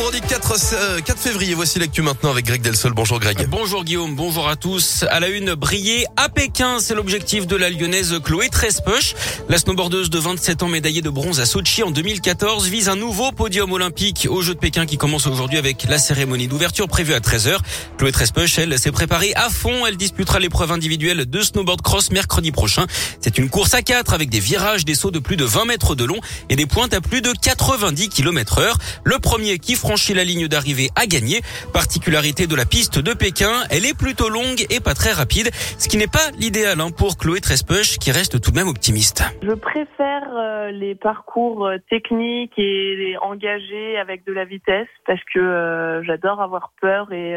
vendredi 0.00 0.22
4, 0.26 1.02
4 1.02 1.18
février. 1.18 1.52
Voici 1.52 1.78
l'actu 1.78 2.00
maintenant 2.00 2.30
avec 2.30 2.46
Greg 2.46 2.62
Delsol. 2.62 2.94
Bonjour 2.94 3.20
Greg. 3.20 3.46
Bonjour 3.50 3.84
Guillaume, 3.84 4.16
bonjour 4.16 4.48
à 4.48 4.56
tous. 4.56 5.04
À 5.10 5.20
la 5.20 5.28
une, 5.28 5.52
briller 5.52 6.06
à 6.16 6.30
Pékin, 6.30 6.78
c'est 6.80 6.94
l'objectif 6.94 7.46
de 7.46 7.54
la 7.54 7.68
lyonnaise 7.68 8.18
Chloé 8.24 8.48
Trespech. 8.48 9.14
La 9.50 9.58
snowboardeuse 9.58 10.08
de 10.08 10.18
27 10.18 10.62
ans 10.62 10.68
médaillée 10.68 11.02
de 11.02 11.10
bronze 11.10 11.38
à 11.38 11.44
Sochi 11.44 11.82
en 11.82 11.90
2014 11.90 12.66
vise 12.68 12.88
un 12.88 12.96
nouveau 12.96 13.30
podium 13.30 13.70
olympique 13.72 14.26
aux 14.30 14.40
Jeux 14.40 14.54
de 14.54 14.58
Pékin 14.58 14.86
qui 14.86 14.96
commence 14.96 15.26
aujourd'hui 15.26 15.58
avec 15.58 15.84
la 15.86 15.98
cérémonie 15.98 16.48
d'ouverture 16.48 16.88
prévue 16.88 17.12
à 17.12 17.20
13h. 17.20 17.58
Chloé 17.98 18.10
Trespech, 18.10 18.58
elle, 18.58 18.78
s'est 18.78 18.92
préparée 18.92 19.34
à 19.34 19.50
fond. 19.50 19.84
Elle 19.86 19.98
disputera 19.98 20.38
l'épreuve 20.38 20.72
individuelle 20.72 21.26
de 21.28 21.42
snowboard 21.42 21.82
cross 21.82 22.10
mercredi 22.10 22.52
prochain. 22.52 22.86
C'est 23.20 23.36
une 23.36 23.50
course 23.50 23.74
à 23.74 23.82
4 23.82 24.14
avec 24.14 24.30
des 24.30 24.40
virages, 24.40 24.86
des 24.86 24.94
sauts 24.94 25.10
de 25.10 25.18
plus 25.18 25.36
de 25.36 25.44
20 25.44 25.66
mètres 25.66 25.94
de 25.94 26.04
long 26.04 26.20
et 26.48 26.56
des 26.56 26.66
pointes 26.66 26.94
à 26.94 27.02
plus 27.02 27.20
de 27.20 27.32
90 27.32 28.08
km 28.08 28.60
heure. 28.60 28.78
Le 29.04 29.18
premier 29.18 29.58
qui 29.58 29.74
franchit 29.74 29.89
la 29.90 30.22
ligne 30.22 30.46
d'arrivée 30.46 30.88
a 30.94 31.06
gagné. 31.06 31.40
Particularité 31.72 32.46
de 32.46 32.54
la 32.54 32.64
piste 32.64 33.00
de 33.00 33.12
Pékin, 33.12 33.50
elle 33.70 33.84
est 33.84 33.98
plutôt 33.98 34.28
longue 34.28 34.64
et 34.70 34.78
pas 34.78 34.94
très 34.94 35.10
rapide, 35.10 35.50
ce 35.52 35.88
qui 35.88 35.96
n'est 35.96 36.06
pas 36.06 36.30
l'idéal 36.38 36.80
hein, 36.80 36.90
pour 36.96 37.18
Chloé 37.18 37.40
Trespech 37.40 37.98
qui 37.98 38.12
reste 38.12 38.40
tout 38.40 38.52
de 38.52 38.56
même 38.56 38.68
optimiste. 38.68 39.24
Je 39.42 39.52
préfère 39.52 40.22
euh, 40.32 40.70
les 40.70 40.94
parcours 40.94 41.66
euh, 41.66 41.78
techniques 41.90 42.56
et 42.56 43.16
engagés 43.20 43.98
avec 43.98 44.24
de 44.24 44.32
la 44.32 44.44
vitesse 44.44 44.86
parce 45.06 45.22
que 45.34 45.40
euh, 45.40 46.04
j'adore 46.04 46.40
avoir 46.40 46.70
peur 46.80 47.12
et, 47.12 47.34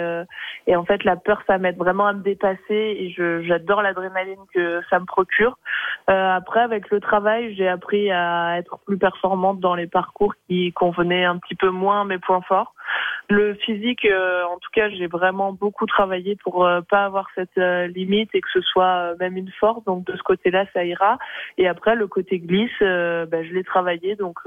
et 0.68 0.76
en 0.76 0.86
fait 0.86 1.04
la 1.04 1.16
peur 1.16 1.42
ça 1.48 1.58
m'aide 1.58 1.78
vraiment 1.78 2.06
à 2.06 2.14
me 2.14 2.22
dépasser 2.22 2.60
et 2.70 3.16
j'adore 3.48 3.82
l'adrénaline 3.82 4.46
que 4.54 4.82
ça 4.92 5.00
me 5.00 5.06
procure. 5.06 5.58
après 6.08 6.62
avec 6.62 6.92
le 6.92 7.00
travail 7.00 7.56
j'ai 7.56 7.68
appris 7.68 8.12
à 8.12 8.58
être 8.60 8.78
plus 8.86 8.98
performante 8.98 9.60
dans 9.60 9.76
les 9.76 9.88
parcours 9.88 10.34
qui 10.48 10.72
convenaient 10.74 11.26
un 11.26 11.38
petit 11.38 11.56
peu 11.56 11.70
moins 11.70 12.06
mes 12.06 12.20
points 12.20 12.43
forts. 12.48 12.72
Le 13.34 13.56
physique, 13.56 14.06
euh, 14.06 14.44
en 14.44 14.60
tout 14.60 14.70
cas, 14.72 14.90
j'ai 14.92 15.08
vraiment 15.08 15.54
beaucoup 15.54 15.88
travaillé 15.88 16.36
pour 16.44 16.68
euh, 16.68 16.82
pas 16.82 17.06
avoir 17.06 17.26
cette 17.34 17.58
euh, 17.58 17.88
limite 17.88 18.30
et 18.36 18.42
que 18.42 18.48
ce 18.54 18.62
soit 18.62 19.16
même 19.20 19.38
une 19.38 19.52
force. 19.60 19.84
Donc 19.86 20.06
de 20.06 20.16
ce 20.16 20.22
côté-là, 20.22 20.66
ça 20.72 20.86
ira. 20.86 21.18
Et 21.58 21.68
après, 21.68 21.96
le 21.96 22.06
côté 22.06 22.38
glisse, 22.38 22.70
ben, 22.80 23.44
je 23.44 23.54
l'ai 23.54 23.64
travaillé. 23.64 24.16
Donc 24.16 24.38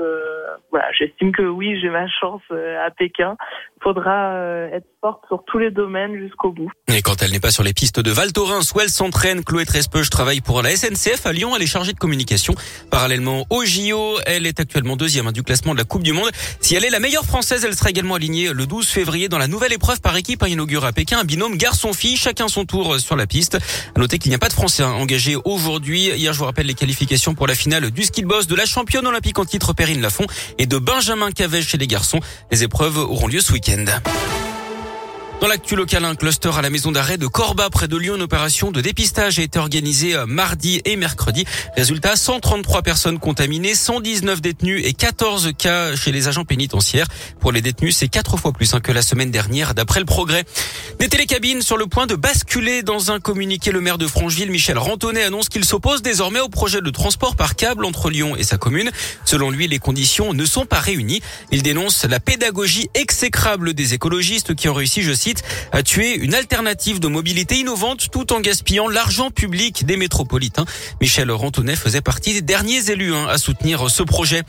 voilà, 0.70 0.86
j'estime 0.92 1.32
que 1.32 1.42
oui, 1.42 1.80
j'ai 1.80 1.88
ma 1.88 2.06
chance 2.08 2.42
à 2.50 2.90
Pékin. 2.90 3.36
Il 3.76 3.82
faudra 3.82 4.34
être 4.72 4.86
forte 5.00 5.26
sur 5.26 5.44
tous 5.46 5.58
les 5.58 5.70
domaines 5.70 6.16
jusqu'au 6.18 6.52
bout. 6.52 6.70
Et 6.88 7.02
quand 7.02 7.22
elle 7.22 7.32
n'est 7.32 7.40
pas 7.40 7.50
sur 7.50 7.64
les 7.64 7.72
pistes 7.72 8.00
de 8.00 8.10
Val 8.10 8.32
Thorens 8.32 8.72
où 8.74 8.80
elle 8.80 8.88
s'entraîne, 8.88 9.42
Chloé 9.42 9.64
Trespeuch 9.64 10.10
travaille 10.10 10.40
pour 10.40 10.62
la 10.62 10.70
SNCF 10.70 11.26
à 11.26 11.32
Lyon. 11.32 11.54
Elle 11.56 11.62
est 11.62 11.66
chargée 11.66 11.92
de 11.92 11.98
communication. 11.98 12.54
Parallèlement 12.90 13.46
au 13.50 13.64
JO, 13.64 14.18
elle 14.26 14.46
est 14.46 14.60
actuellement 14.60 14.96
deuxième 14.96 15.26
hein, 15.26 15.32
du 15.32 15.42
classement 15.42 15.72
de 15.72 15.78
la 15.78 15.84
Coupe 15.84 16.02
du 16.02 16.12
Monde. 16.12 16.30
Si 16.60 16.74
elle 16.76 16.84
est 16.84 16.90
la 16.90 17.00
meilleure 17.00 17.24
française, 17.24 17.64
elle 17.64 17.74
sera 17.74 17.90
également 17.90 18.14
alignée 18.14 18.52
le 18.52 18.66
12 18.66 18.75
février 18.84 19.28
dans 19.28 19.38
la 19.38 19.48
nouvelle 19.48 19.72
épreuve 19.72 20.00
par 20.00 20.16
équipe 20.16 20.42
à 20.42 20.48
inaugurer 20.48 20.88
à 20.88 20.92
Pékin 20.92 21.18
un 21.18 21.24
binôme 21.24 21.56
garçon-fille, 21.56 22.16
chacun 22.16 22.48
son 22.48 22.64
tour 22.64 23.00
sur 23.00 23.16
la 23.16 23.26
piste. 23.26 23.58
À 23.94 23.98
noter 23.98 24.18
qu'il 24.18 24.30
n'y 24.30 24.34
a 24.34 24.38
pas 24.38 24.48
de 24.48 24.52
Français 24.52 24.82
engagés 24.82 25.36
aujourd'hui. 25.44 26.08
Hier, 26.08 26.32
je 26.32 26.38
vous 26.38 26.44
rappelle 26.44 26.66
les 26.66 26.74
qualifications 26.74 27.34
pour 27.34 27.46
la 27.46 27.54
finale 27.54 27.90
du 27.90 28.04
ski 28.04 28.22
boss 28.22 28.46
de 28.46 28.54
la 28.54 28.66
championne 28.66 29.06
olympique 29.06 29.38
en 29.38 29.44
titre 29.44 29.72
Perrine 29.72 30.00
Lafont 30.00 30.26
et 30.58 30.66
de 30.66 30.78
Benjamin 30.78 31.30
Cavège 31.30 31.68
chez 31.68 31.78
les 31.78 31.86
garçons. 31.86 32.20
Les 32.50 32.62
épreuves 32.62 32.98
auront 32.98 33.28
lieu 33.28 33.40
ce 33.40 33.52
week-end. 33.52 33.84
Dans 35.38 35.48
l'actu 35.48 35.76
local, 35.76 36.02
un 36.06 36.14
cluster 36.14 36.50
à 36.56 36.62
la 36.62 36.70
maison 36.70 36.92
d'arrêt 36.92 37.18
de 37.18 37.26
Corba 37.26 37.68
près 37.68 37.88
de 37.88 37.96
Lyon. 37.98 38.16
Une 38.16 38.22
opération 38.22 38.70
de 38.70 38.80
dépistage 38.80 39.38
a 39.38 39.42
été 39.42 39.58
organisée 39.58 40.16
euh, 40.16 40.24
mardi 40.24 40.80
et 40.86 40.96
mercredi. 40.96 41.44
Résultat, 41.76 42.16
133 42.16 42.80
personnes 42.80 43.18
contaminées, 43.18 43.74
119 43.74 44.40
détenus 44.40 44.80
et 44.86 44.94
14 44.94 45.52
cas 45.58 45.94
chez 45.94 46.10
les 46.10 46.26
agents 46.28 46.46
pénitentiaires. 46.46 47.06
Pour 47.38 47.52
les 47.52 47.60
détenus, 47.60 47.98
c'est 47.98 48.08
quatre 48.08 48.38
fois 48.38 48.52
plus 48.52 48.72
hein, 48.72 48.80
que 48.80 48.92
la 48.92 49.02
semaine 49.02 49.30
dernière, 49.30 49.74
d'après 49.74 50.00
le 50.00 50.06
progrès. 50.06 50.44
Des 50.98 51.08
télécabines 51.08 51.60
sur 51.60 51.76
le 51.76 51.86
point 51.86 52.06
de 52.06 52.14
basculer 52.14 52.82
dans 52.82 53.10
un 53.10 53.20
communiqué. 53.20 53.72
Le 53.72 53.82
maire 53.82 53.98
de 53.98 54.06
Francheville, 54.06 54.50
Michel 54.50 54.78
Rantonnet, 54.78 55.22
annonce 55.22 55.50
qu'il 55.50 55.66
s'oppose 55.66 56.00
désormais 56.00 56.40
au 56.40 56.48
projet 56.48 56.80
de 56.80 56.90
transport 56.90 57.36
par 57.36 57.56
câble 57.56 57.84
entre 57.84 58.08
Lyon 58.08 58.36
et 58.36 58.42
sa 58.42 58.56
commune. 58.56 58.90
Selon 59.26 59.50
lui, 59.50 59.68
les 59.68 59.80
conditions 59.80 60.32
ne 60.32 60.46
sont 60.46 60.64
pas 60.64 60.80
réunies. 60.80 61.20
Il 61.52 61.62
dénonce 61.62 62.04
la 62.04 62.20
pédagogie 62.20 62.88
exécrable 62.94 63.74
des 63.74 63.92
écologistes 63.92 64.54
qui 64.54 64.70
ont 64.70 64.74
réussi, 64.74 65.02
je 65.02 65.12
cite, 65.12 65.25
à 65.72 65.82
tuer 65.82 66.14
une 66.14 66.34
alternative 66.34 67.00
de 67.00 67.08
mobilité 67.08 67.56
innovante 67.56 68.08
tout 68.10 68.32
en 68.32 68.40
gaspillant 68.40 68.88
l'argent 68.88 69.30
public 69.30 69.84
des 69.84 69.96
métropolitains. 69.96 70.64
Michel 71.00 71.30
Rantonnet 71.30 71.76
faisait 71.76 72.00
partie 72.00 72.34
des 72.34 72.42
derniers 72.42 72.90
élus 72.90 73.14
hein, 73.14 73.26
à 73.28 73.38
soutenir 73.38 73.90
ce 73.90 74.02
projet. 74.02 74.42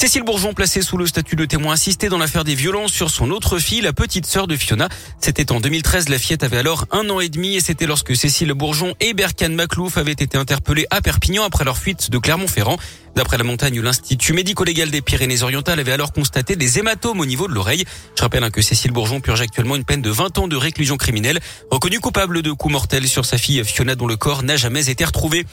Cécile 0.00 0.22
Bourgeon 0.22 0.54
placée 0.54 0.80
sous 0.80 0.96
le 0.96 1.08
statut 1.08 1.34
de 1.34 1.44
témoin 1.44 1.72
assisté 1.72 2.08
dans 2.08 2.18
l'affaire 2.18 2.44
des 2.44 2.54
violences 2.54 2.92
sur 2.92 3.10
son 3.10 3.32
autre 3.32 3.58
fille, 3.58 3.80
la 3.80 3.92
petite 3.92 4.26
sœur 4.26 4.46
de 4.46 4.54
Fiona. 4.54 4.88
C'était 5.20 5.50
en 5.50 5.58
2013. 5.58 6.08
La 6.08 6.18
fillette 6.18 6.44
avait 6.44 6.58
alors 6.58 6.86
un 6.92 7.10
an 7.10 7.18
et 7.18 7.28
demi 7.28 7.56
et 7.56 7.60
c'était 7.60 7.86
lorsque 7.86 8.14
Cécile 8.14 8.52
Bourgeon 8.52 8.94
et 9.00 9.12
Berkane 9.12 9.56
Maclouf 9.56 9.98
avaient 9.98 10.12
été 10.12 10.38
interpellés 10.38 10.86
à 10.90 11.00
Perpignan 11.00 11.42
après 11.42 11.64
leur 11.64 11.76
fuite 11.76 12.10
de 12.10 12.18
Clermont-Ferrand. 12.18 12.76
D'après 13.16 13.38
la 13.38 13.42
montagne, 13.42 13.80
l'Institut 13.80 14.32
médico-légal 14.34 14.92
des 14.92 15.02
Pyrénées-Orientales 15.02 15.80
avait 15.80 15.90
alors 15.90 16.12
constaté 16.12 16.54
des 16.54 16.78
hématomes 16.78 17.18
au 17.18 17.26
niveau 17.26 17.48
de 17.48 17.52
l'oreille. 17.52 17.84
Je 18.16 18.22
rappelle 18.22 18.44
hein, 18.44 18.50
que 18.50 18.62
Cécile 18.62 18.92
Bourgeon 18.92 19.20
purge 19.20 19.40
actuellement 19.40 19.74
une 19.74 19.82
peine 19.82 20.02
de 20.02 20.10
20 20.10 20.38
ans 20.38 20.46
de 20.46 20.54
réclusion 20.54 20.96
criminelle, 20.96 21.40
reconnue 21.72 21.98
coupable 21.98 22.42
de 22.42 22.52
coups 22.52 22.70
mortels 22.70 23.08
sur 23.08 23.24
sa 23.24 23.36
fille 23.36 23.64
Fiona 23.64 23.96
dont 23.96 24.06
le 24.06 24.16
corps 24.16 24.44
n'a 24.44 24.56
jamais 24.56 24.88
été 24.88 25.04
retrouvé. 25.04 25.44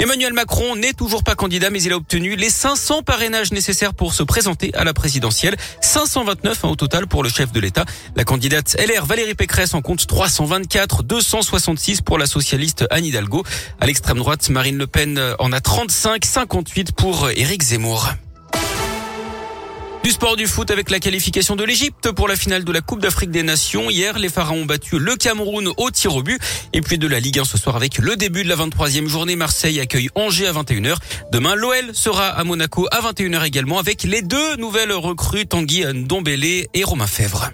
Emmanuel 0.00 0.32
Macron 0.32 0.76
n'est 0.76 0.94
toujours 0.94 1.22
pas 1.22 1.34
candidat 1.34 1.68
mais 1.68 1.82
il 1.82 1.92
a 1.92 1.96
obtenu 1.96 2.34
les 2.34 2.48
500 2.48 3.02
parrainages 3.02 3.52
nécessaires 3.52 3.92
pour 3.92 4.14
se 4.14 4.22
présenter 4.22 4.74
à 4.74 4.84
la 4.84 4.94
présidentielle. 4.94 5.56
529 5.82 6.64
hein, 6.64 6.68
au 6.68 6.76
total 6.76 7.06
pour 7.06 7.22
le 7.22 7.28
chef 7.28 7.52
de 7.52 7.60
l'État. 7.60 7.84
La 8.16 8.24
candidate 8.24 8.76
LR 8.78 9.04
Valérie 9.04 9.34
Pécresse 9.34 9.74
en 9.74 9.82
compte 9.82 10.06
324, 10.06 11.02
266 11.02 12.00
pour 12.00 12.16
la 12.16 12.24
socialiste 12.24 12.86
Anne 12.90 13.04
Hidalgo. 13.04 13.44
À 13.78 13.86
l'extrême 13.86 14.18
droite, 14.18 14.48
Marine 14.48 14.78
Le 14.78 14.86
Pen 14.86 15.20
en 15.38 15.52
a 15.52 15.60
35, 15.60 16.24
58 16.24 16.92
pour 16.92 17.10
pour 17.10 17.28
Éric 17.30 17.62
Zemmour. 17.62 18.14
Du 20.02 20.10
sport 20.10 20.36
du 20.36 20.46
foot 20.46 20.70
avec 20.70 20.88
la 20.88 20.98
qualification 20.98 21.56
de 21.56 21.64
l'Égypte 21.64 22.10
pour 22.12 22.26
la 22.26 22.34
finale 22.34 22.64
de 22.64 22.72
la 22.72 22.80
Coupe 22.80 23.00
d'Afrique 23.00 23.30
des 23.30 23.42
Nations. 23.42 23.90
Hier, 23.90 24.18
les 24.18 24.30
Pharaons 24.30 24.62
ont 24.62 24.64
battu 24.64 24.98
le 24.98 25.14
Cameroun 25.14 25.68
au 25.76 25.90
tir 25.90 26.16
au 26.16 26.22
but. 26.22 26.40
Et 26.72 26.80
puis 26.80 26.96
de 26.96 27.06
la 27.06 27.20
Ligue 27.20 27.38
1 27.38 27.44
ce 27.44 27.58
soir 27.58 27.76
avec 27.76 27.98
le 27.98 28.16
début 28.16 28.42
de 28.42 28.48
la 28.48 28.56
23e 28.56 29.06
journée. 29.08 29.36
Marseille 29.36 29.78
accueille 29.78 30.08
Angers 30.14 30.46
à 30.46 30.52
21h. 30.52 30.96
Demain, 31.32 31.54
l'OL 31.54 31.90
sera 31.92 32.28
à 32.28 32.44
Monaco 32.44 32.88
à 32.90 33.00
21h 33.12 33.44
également 33.44 33.78
avec 33.78 34.04
les 34.04 34.22
deux 34.22 34.56
nouvelles 34.56 34.92
recrues 34.92 35.46
Tanguy 35.46 35.84
Ndombele 35.84 36.44
et 36.72 36.84
Romain 36.84 37.06
Fèvre. 37.06 37.50